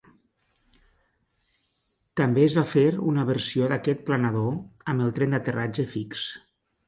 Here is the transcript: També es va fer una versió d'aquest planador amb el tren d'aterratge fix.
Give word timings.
També 2.21 2.43
es 2.45 2.55
va 2.59 2.63
fer 2.71 2.85
una 3.11 3.27
versió 3.29 3.69
d'aquest 3.73 4.03
planador 4.09 4.57
amb 4.95 5.07
el 5.09 5.15
tren 5.19 5.37
d'aterratge 5.37 5.89
fix. 5.93 6.27